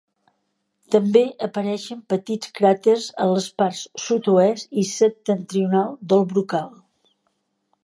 També 0.93 1.21
apareixen 1.47 1.99
petits 2.13 2.53
cràters 2.61 3.05
en 3.25 3.29
les 3.33 3.47
parts 3.63 3.83
sud-oest 4.07 4.75
i 4.85 4.89
septentrional 4.95 5.95
del 6.15 6.29
brocal. 6.35 6.69